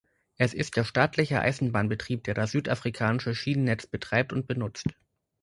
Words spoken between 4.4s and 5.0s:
benutzt.